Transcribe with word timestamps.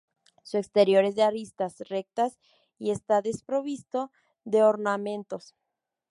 Su 0.41 0.57
exterior 0.57 1.05
es 1.05 1.13
de 1.15 1.21
aristas 1.21 1.77
rectas 1.87 2.39
y 2.79 2.89
está 2.89 3.21
desprovisto 3.21 4.11
de 4.45 4.63
ornamentos. 4.63 5.53